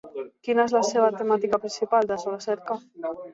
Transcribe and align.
Quina 0.45 0.63
és 0.69 0.71
la 0.77 0.81
seva 0.87 1.09
temàtica 1.17 1.59
principal 1.67 2.09
de 2.13 2.19
recerca? 2.25 2.81